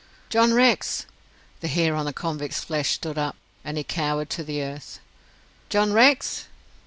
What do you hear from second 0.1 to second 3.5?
"John Rex!" The hair on the convict's flesh stood up,